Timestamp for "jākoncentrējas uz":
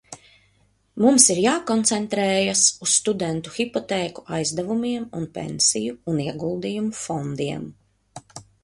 1.43-2.95